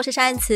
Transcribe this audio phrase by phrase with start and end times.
[0.00, 0.54] 我是善慈，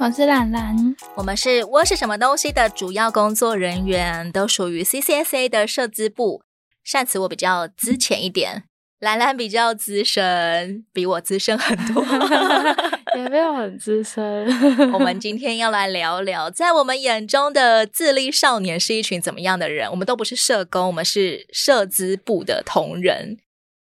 [0.00, 0.76] 我是兰兰，
[1.14, 6.42] 我们是我是什么东西的主要工作人员，都属于 CCSA 的社资部。
[6.84, 8.64] 善慈我比较资浅一点，
[9.00, 12.04] 兰兰比较资深，比我资深很多，
[13.16, 14.46] 也没有很资深。
[14.92, 19.90] 我们今天要来聊聊，在我们眼中的自立少年是一群怎么样的人？
[19.90, 23.38] 我们都不是社工，我们是社资部的同仁。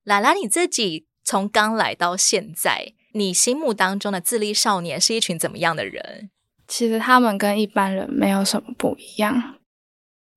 [0.03, 2.91] 兰兰，你自己从刚来到现在。
[3.13, 6.29] 你心目当中的自立少年是一群怎么样的人？
[6.67, 9.55] 其实他们跟一般人没有什么不一样，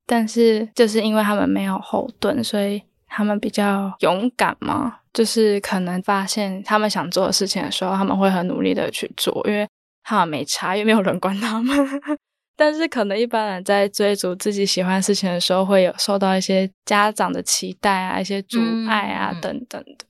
[0.07, 4.99] 但是就是因为他们没有后盾，所以他们比较勇敢嘛。
[5.13, 9.65] 就是可能发现他们想做的事情的时候，他们会很努力的去做，因为
[10.03, 11.77] 他们没差，也没有人管他们。
[12.57, 20.05] 但是可能一般人在追逐自己喜欢的事情的时候，会有受到一些家长的期待啊，一些阻碍啊、嗯、等等的。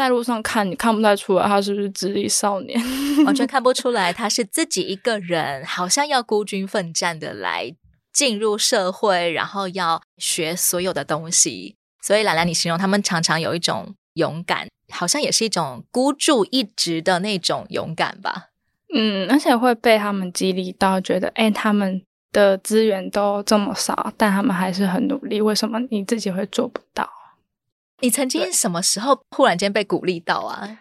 [0.00, 2.80] 在路上看，你看不太出来他是不是自立少年，
[3.26, 7.74] 完全看不出来他是自己一个人，好像要孤军奋战的来
[8.12, 11.76] 进入社会，然后要学所有的东西。
[12.02, 18.46] 所以兰兰，你形容他们常常有一种勇敢，好像也是一种孤注一掷的那种勇敢吧？
[18.94, 22.02] 嗯，而且会被他们激励到，觉得哎，他们
[22.32, 27.06] 的资源都这么少，但他们还是很努力，为什么你自己会做不到？
[28.00, 30.78] 你曾经什么时候忽然间被鼓励到啊？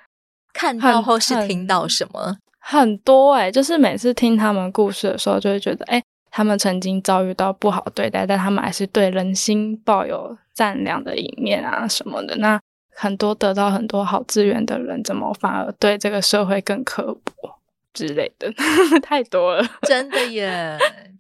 [0.54, 2.38] 看到或是听到什么？
[2.60, 12.36] 很，很多诶，就是每次听他们故事的时候，就会觉得，诶，他们曾经遭遇到不好对待，但他们还是对人心抱有善良的一面啊什么的。
[12.38, 12.60] 那
[12.96, 17.60] 很多得到很多好资源的人，怎么反而对这个社会更刻薄
[17.94, 18.52] 之类的？
[19.02, 20.78] 太多了，真的耶！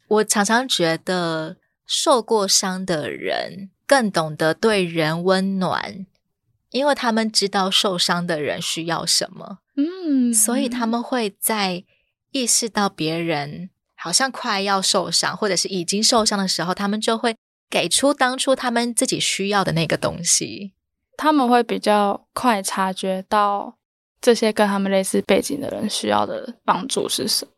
[0.08, 1.56] 我常常觉得
[1.86, 3.70] 受过伤的人。
[3.90, 6.06] 更懂得对人温暖，
[6.70, 11.84] 因为他们知道受伤的人需要什么，嗯，所以他们会在
[12.32, 17.36] 意识到别人好像快要受伤，或者是已经受伤的时候，他们就会
[17.68, 20.74] 给出当初他们自己需要的那个东西。
[21.18, 23.76] 他们会比较快察觉到
[24.22, 27.52] 这些跟他们类似背景的人需要的帮助是什么。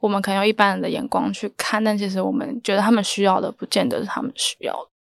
[0.00, 4.91] 我们可能用一般人的眼光去看，但其实我们觉得他们需要的，不见得是他们需要的。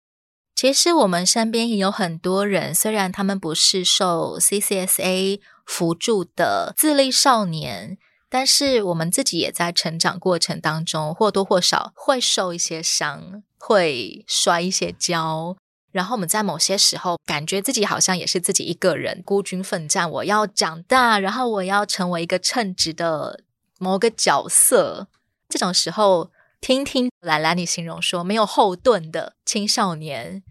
[0.61, 7.97] 其实我们身边也有很多人，虽然他们不是受 CCSA 扶助的自立少年，
[8.29, 15.57] 但是我们自己也在成长过程当中或多或少会受一些伤，会摔一些跤。
[15.91, 23.45] 然后我们在某些时候感觉自己好像也是自己一个人孤军奋战，我要长大，然后我要成为一个称职的
[23.79, 25.07] 某个角色。
[25.49, 26.29] 这种时候。
[26.63, 30.43] 听听兰兰，你形容说没有后盾的青少年，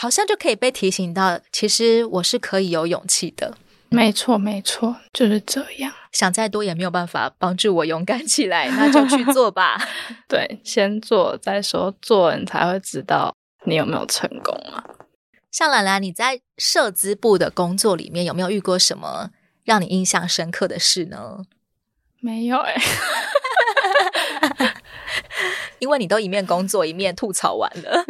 [0.00, 3.56] 好像就可以被提醒到，其实我是可以有勇气的。
[3.88, 5.92] 没错，没错，就是这样。
[6.12, 9.76] 想再多也没有办法帮助我勇敢起来，那就去做吧。
[10.28, 14.84] 对，先做再说，做你才会知道你有没有成功嘛。
[15.50, 19.30] 像兰兰，你在社资部的工作里面有没有遇过什么
[19.64, 21.38] 让你印象深刻的事呢？
[22.20, 22.82] 没有哎、欸。
[25.80, 28.04] 因为你都一面工作一面吐槽完了，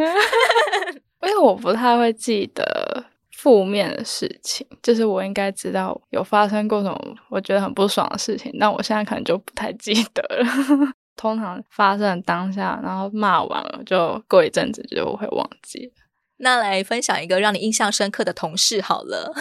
[1.22, 10.92] 因为我不太会记得负面的事情，就是我应该知道有发生过什么我觉得很不爽的事情，但我现在可能就不太记得了。
[11.16, 15.92] 通常发生当下，然后骂完了，就过一阵子就会忘记。
[16.38, 19.34] 那来分享一个让你印象深刻的同事好了。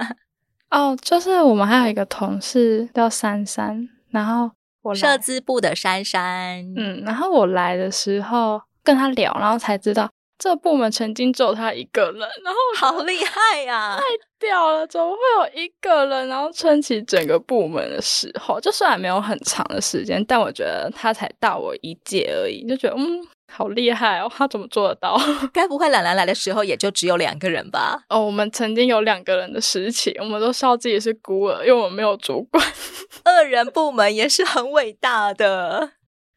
[0.70, 4.50] 哦，就是我们还有一个同事叫珊珊，然后。
[4.82, 14.04] 我社资部的珊珊，嗯，然后我来的时候跟他聊，然后才知道这部门曾经只有他一个人，然后好厉害呀，太
[14.38, 14.86] 屌了！
[14.86, 23.20] 怎么会有一个人，然后撑起整个部门的时候，就虽然没有很长的时间，但我觉得他才大我一届而已，就觉得嗯。
[23.52, 24.30] 好厉害哦！
[24.32, 25.20] 他怎么做得到？
[25.52, 28.00] 该不会懒兰来的时候也就只有两个人吧？
[28.08, 32.64] 哦，我们曾经有两个人的时期，我们都笑自己是孤儿，因为我们没有主管。
[33.24, 35.90] 二人部门也是很伟大的。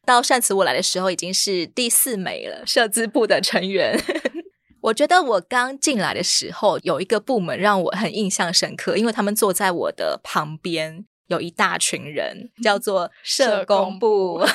[0.04, 3.98] 到上次我来的时候，已经是第四枚了，社资部的成员。
[4.82, 11.06] 我觉得我刚进来的时候，有一个部门让我很印象深刻，因为他们坐在我的旁边。
[11.28, 14.36] 有一大群人，叫做 社工部。
[14.36, 14.46] 工 部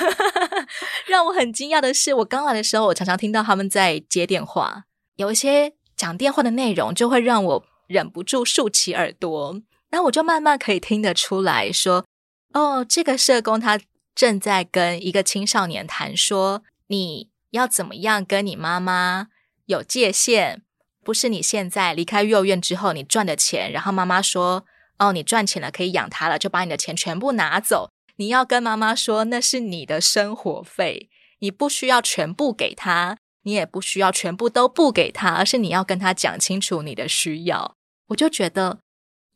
[1.07, 4.83] 让我很惊讶的是，我刚来的时候，我常常听到他们在接电话，
[5.15, 9.59] 有一些讲电话的内容就会让我忍不住竖起耳朵。
[9.89, 12.05] 然后我就慢慢可以听得出来说，
[12.53, 13.79] 哦，这个社工他
[14.19, 19.27] 正在跟一个青少年谈说，你要怎么样跟你妈妈
[19.67, 20.61] 有界限，
[21.05, 24.65] 不是你现在离开幼儿园之后你赚的钱，然后妈妈说。
[24.97, 27.89] 哦，你赚钱了，可以养他了，就把你的钱全部拿走。
[28.17, 37.77] 你要跟妈妈说，那是你的生活费，你不需要全部给他，你也不需要全部都不给他，而是你要跟他讲清楚你的需要。
[38.07, 38.79] 我就觉得，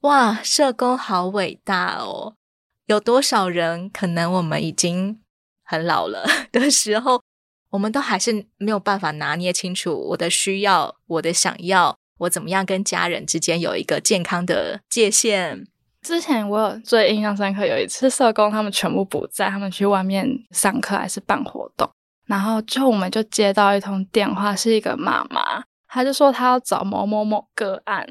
[0.01, 2.35] 哇，社工好伟大哦！
[2.85, 5.19] 有多少人可能我们已经
[5.63, 7.21] 很老了 的时候，
[7.69, 15.65] 我们都还是没有办法拿捏清楚我的需要、我的想要，我怎么样跟家人之间有一个健康的界限。
[16.01, 21.89] 之前我有最印象深刻，有一次社工他们全部不在，他们去外面上课还是办活动，
[22.27, 28.06] 然后就我们就接到一通电话，是一个妈妈，她就说她要找某某某个案，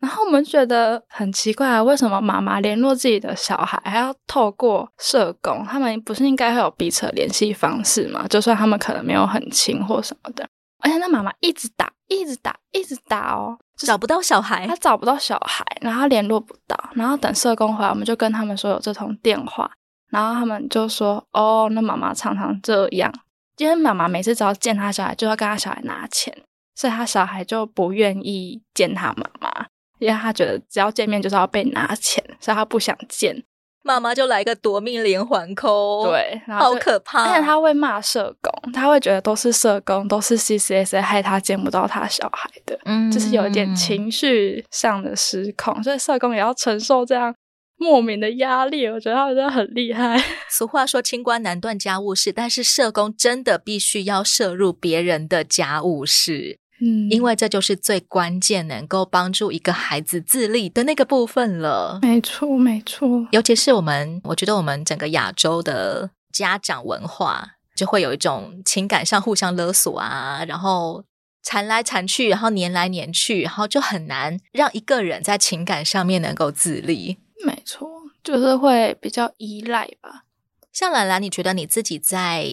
[0.00, 5.64] 然后我们觉得很奇怪啊，为什么妈妈联络自己的小孩还要透过社工？
[5.64, 8.24] 他们不是应该会有彼此的联系方式吗？
[8.28, 10.48] 就算他们可能没有很亲或什么的，
[10.82, 13.58] 而且那妈妈一直打，一直打，一直打哦。
[13.76, 19.70] 找不到小孩，她找不到小孩，然后他联络不到，然后等社工回来，我们就跟他们说有这通电话，
[20.10, 23.12] 然后他们就说：“哦，那妈妈常常这样，
[23.56, 26.36] 因为妈妈每次只要见他小孩，就要跟他小孩拿钱，
[26.74, 29.66] 所以他小孩就不愿意见他妈妈，
[29.98, 33.44] 因为他觉得只要见面就是要被拿钱，所以他不想见。”
[33.84, 37.22] 妈妈就来个夺命连环扣，对，好可怕。
[37.22, 47.34] 而且他会骂社工，他会觉得都是社工，都是 CCSA 害他见不到他小孩的，嗯，就是有一点情绪上的失控，所以社工也要承受这样
[47.78, 48.86] 莫名的压力。
[48.88, 50.22] 我觉得他真的很厉害。
[50.50, 56.58] 俗话说“清官难断家务事”，但是社工真的必须要涉入别人的家务事。
[56.80, 61.98] 嗯，因为这就是最关键能够帮助一个孩子自立的那个部分了。
[62.02, 63.26] 没错，没错。
[63.32, 71.04] 尤其是我们，我觉得我们整个亚洲的家长文化，就会有一种情感上互相勒索啊，然后
[71.42, 77.18] 缠来缠去，然后黏来黏去，然后就很难让一个人在情感上面能够自立。
[77.44, 77.88] 没错，
[78.22, 80.24] 就是会比较依赖吧。
[80.72, 82.46] 像兰兰，你觉得你自己在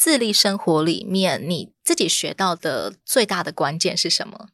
[0.00, 4.48] 自立生活里面，你自己学到的最大的关键是什么？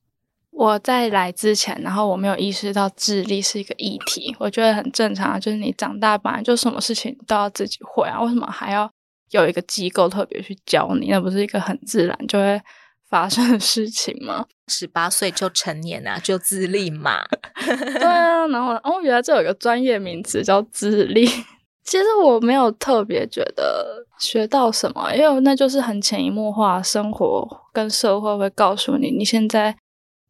[0.50, 8.90] 我在来之前，然后我没有意识到自立是一个议题，我觉得很正常啊，就是你长大本来就什么事情都要自己会啊，为什么还要
[9.30, 11.10] 有一个机构特别去教你？
[11.10, 12.60] 那不是一个很自然就会
[13.08, 14.44] 发生的事情吗？
[14.66, 17.24] 十八岁就成年啊，就自立嘛。
[17.64, 21.24] 对啊，然后哦，原来这有一个专业名词叫自立。
[21.86, 29.76] 其实我没有特别觉得学到什么，因为那就是很潜移默化，生活跟社会会告诉你，你现在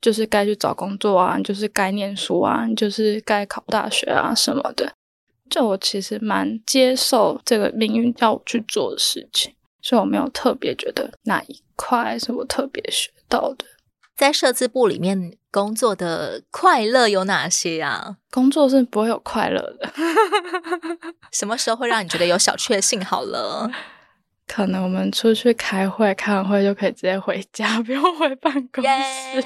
[0.01, 4.93] 就是该去找工作啊，就是该念书啊，就是该考大学啊什么的。
[5.49, 13.65] 就我其实蛮接受这个命运要我去做的事情，所以我没有特别觉得哪一块是我特别学到的。
[14.17, 18.17] 在社资部里面工作的快乐有哪些啊？
[18.31, 19.91] 工作是不会有快乐的。
[21.33, 23.03] 什么时候会让你觉得有小确幸？
[23.03, 23.71] 好了，
[24.47, 29.43] 可能我们出去开会，开完会就可以直接回家， 不用回办公室。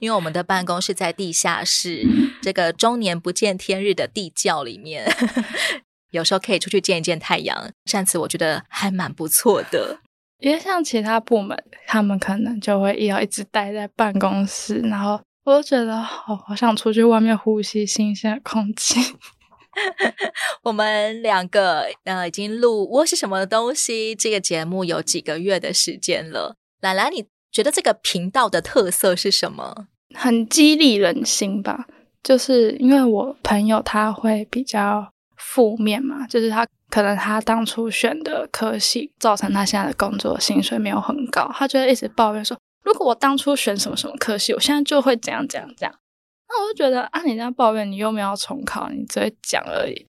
[0.00, 2.04] 因为我们的办公室在地下室，
[2.42, 5.08] 这个终年不见天日的地窖里面，
[6.10, 7.70] 有时候可以出去见一见太阳。
[7.84, 10.00] 上次我觉得还蛮不错的。
[10.40, 11.56] 因为像其他部门，
[11.86, 19.00] 他们可能就会要一直待在办公室，然后我就觉得好，好想出去外面呼吸新鲜的空气。
[20.62, 26.54] 我们两个呃已经录《我是什么东西》这个节目有几个月的时间了。
[26.80, 29.88] 兰兰，你觉得这个频道的特色是什么？
[30.14, 31.86] 很激励人心吧，
[32.22, 36.64] 就是因为我朋友他会比较负面嘛，就是他。
[36.90, 45.94] 可能他当初选的科系，造成他现在的工作薪水没有很高，他就会一直抱怨说：“如果我当初选什么什么科系，我现在就会怎样怎样怎样。”
[46.48, 50.06] 那我就觉得啊，你这样抱怨，你又没有重考，你只会讲而已。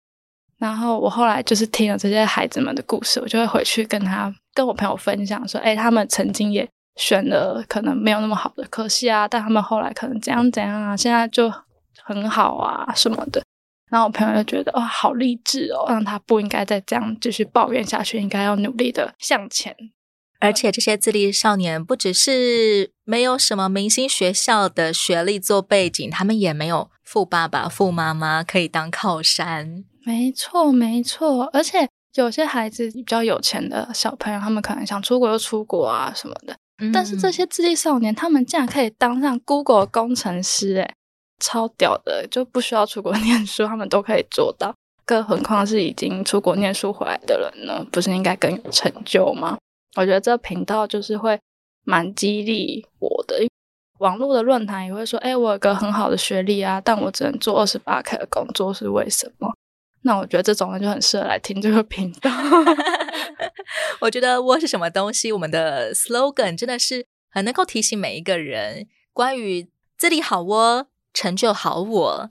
[0.58, 11.52] 然后我后来就是听了这些孩子们的故事，我就会回去跟他跟我朋友分享说：“哎，他们曾经也选了可能没有那么好的科系啊，但他们后来可能怎样怎样啊，现在就
[12.04, 13.44] 很好啊什么的。”
[13.90, 19.76] 然后我朋友就觉得哇，好励志哦，让他不应该再这样继续抱怨下去，应该要努力的向前。
[20.42, 29.84] 而且这些自立少年不只是没有什么明星学校的学历做背景，他们也没有富爸爸、富妈妈可以当靠山。
[30.06, 31.50] 没错，没错。
[31.52, 36.56] 而且有些孩子比较有钱的小朋友，他们可能想出国就出国啊什么的。
[36.82, 36.90] 嗯。
[36.94, 40.94] 但是这些自立少年，他们竟然可以当上 Google 工程师，诶
[41.40, 44.74] 超屌的，就不需要出国 念书，他们都可以做到。
[45.06, 47.86] 更何况是已经出国念书回来的人呢？
[47.92, 49.58] 不是应该更有成就吗？
[49.98, 51.40] 我觉得这频道就是会
[51.84, 53.48] 蛮激励我的。
[53.98, 59.52] 网络的论坛也会说：“哎，我有个很好的学历啊，但我只能做二十八 K 的工作，是为什么？”
[60.04, 62.32] 那我觉得这种人就很适合来听这个频道。
[64.00, 69.68] 我觉得我是什么东西，我们的 slogan 真的是很能够提醒每一个人，关于
[69.98, 72.30] 这里好我，成就好我。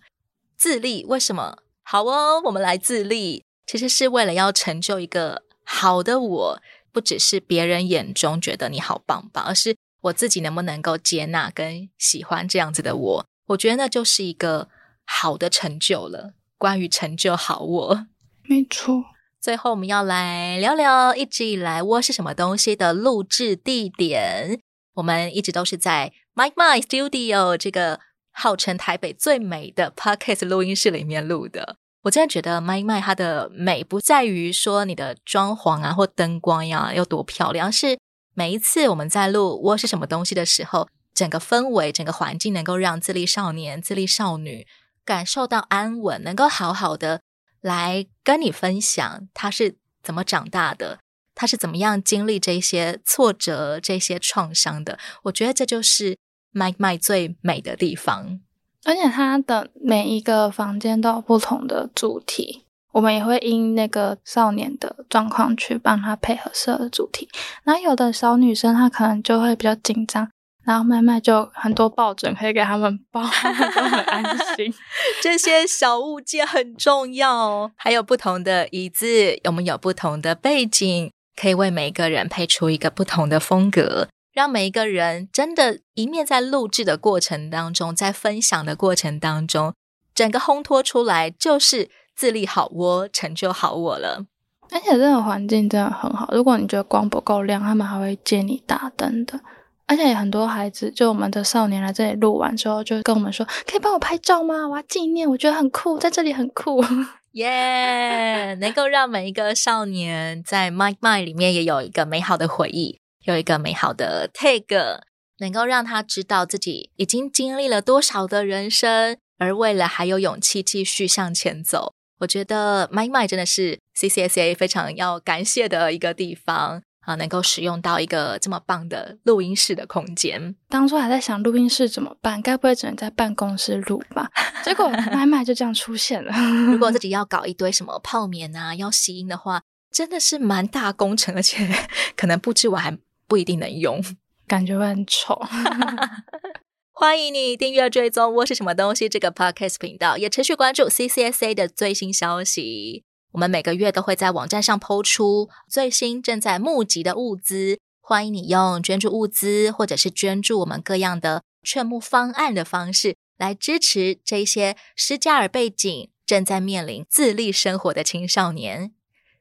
[0.56, 2.42] 自立为什么好哦？
[2.44, 13.26] 我们来自立，其实是为了要成就一个好的我，不只是别人眼中觉得你好棒棒，而是我自己能不能够接纳跟喜欢这样子的我？
[13.46, 14.68] 我觉得那就是一个
[15.04, 16.32] 好的成就了。
[16.58, 18.06] 关于成就好我，
[18.42, 19.04] 没错。
[19.40, 24.60] 最后我们要来聊聊一直以来窝是什么东西的录制地点。
[24.94, 28.00] 我们一直都是在 Mike My Studio 这个。
[28.38, 37.98] 号称台北最美的 Podcast 录音室里面录的，我真的觉得 Micmind 它的美不在于说你的装潢啊或灯光呀有多漂亮，是
[38.34, 44.64] 每一次我们在录窝是什么东西的时候，整个氛围、整个环境能够让自立少年、自立少女
[45.04, 47.20] 感受到安稳，能够好好的
[47.60, 51.00] 来跟你分享他是怎么长大的，
[51.34, 54.96] 他是怎么样经历这些挫折、这些创伤的。
[55.24, 56.16] 我觉得这就是。
[56.54, 58.40] Micmind 最美的地方，
[58.84, 67.28] 而且它的每一个房间都有不同的主题，我们也会因那个少年的状况去帮他配合适合的主题。
[67.64, 70.30] 然后有的小女生她可能就会比较紧张，
[70.64, 74.72] 然后 Micmind 就很多抱枕可以给他们抱，他们都很安心。
[75.22, 79.06] 这些小物件很重要，还有不同的椅子，
[79.44, 84.08] 我们有不同的背景，可以为每个人配出一个不同的风格。
[84.38, 89.74] 让每一个人真的，一面在录制的过程当中，在分享的过程当中，
[90.14, 94.26] 整个烘托出来就是自立好窝，成就好我了。
[94.70, 99.40] 而且这个环境真的很好，如果你觉得光不够亮，他们还会借你打灯的。
[99.88, 104.68] 而且很多孩子，就我们的少年来这里录完之后，就跟我们说：“可以帮我拍照吗？
[104.68, 106.80] 我要纪念，我觉得很酷，在这里很酷。
[107.34, 113.00] ”耶，能够让每一个少年在 Micmind 里面也有一个美好的回忆。
[113.32, 115.00] 有一个美好的 tag，
[115.38, 121.94] 能够让他知道自己已经经历了多少的人生，而为了还有勇气继续向前走。
[122.20, 130.56] 我觉得 Micmind 真的是 CCSA 非常要感谢的一个地方啊，能够使用到一个这么棒的录音室的空间。
[130.68, 134.28] 当初还在想录音室怎么办，该不会只能在办公室录吧？
[134.64, 136.32] 结果 Micmind 就这样出现了。
[136.66, 141.68] 如果自己要搞一堆什么泡棉啊，要吸音的话，真的是蛮大工程，而且
[142.16, 142.98] 可能布置完还。
[143.28, 144.02] 不一定能用，
[144.46, 145.38] 感觉会很丑。
[146.90, 153.04] 欢迎你订阅追踪我是什么东西这个 podcast 频道，也持续关注 CCSA 的最新消息。
[153.32, 168.92] 我们每个月都会在网站上 po 出最新正在募集的物资，欢迎你用捐助物资或者是捐助我们各样的劝募方案的方式来支持这些施加尔背景正在面临自立生活的青少年。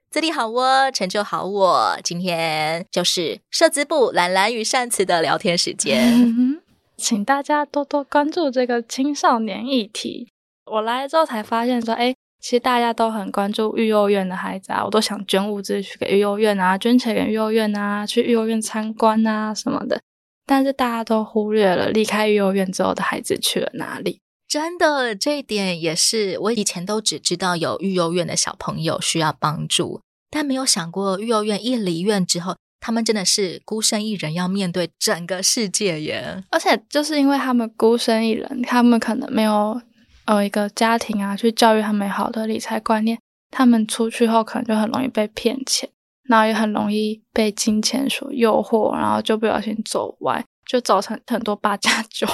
[0.09, 1.99] 自立好窝，成就好我。
[2.01, 6.59] 今天就是社资部兰兰与善慈的聊天时间，
[6.95, 10.29] 请大家多多关注这个青少年议题。
[10.71, 19.99] 我来之后才发现说，哎，其实大家都很关注育幼院的孩子啊，我都想捐物资去给育幼院啊，捐钱给育幼院啊，去育幼院参观啊什么的。
[20.45, 24.21] 但是大家都忽略了离开育幼院之后的孩子去了哪里。
[24.47, 29.99] 真的，这一点也是我以前都只知道有育幼院的小朋友需要帮助，
[30.31, 36.41] 但没有想过育幼院一离院之后，他们真的是孤身一人要面对整个世界耶。
[36.49, 39.81] 而且就是因为他们孤身一人，他们可能没有
[40.25, 43.19] 呃一个家庭啊去教育他们好的理财观念，
[43.51, 45.89] 他们出去后可能就很容易被骗钱，
[46.23, 52.25] 然后也很容易被金钱所诱惑，然后就不小心走歪，就造成很多八加九。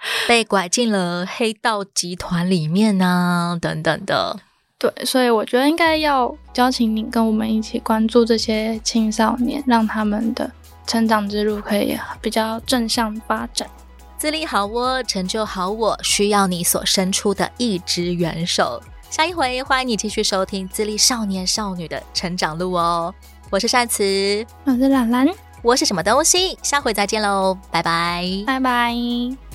[0.26, 4.38] 被拐进了黑道集团里面啊，等等的。
[4.78, 10.48] 对，所以我觉得应该要邀请你跟我们一起关注这些青少年，让他们的
[10.86, 13.68] 成长之路可以比较正向发展。
[14.16, 18.80] 自立好窝，成就好我，需要你所伸出的一只援手。
[19.10, 23.12] 下一回欢迎你继续收听自立少年少女的成长路哦。
[23.50, 25.26] 我是善慈，我是兰兰，
[25.62, 26.58] 我是什么东西？
[26.62, 29.47] 下回再见喽，拜拜，拜拜。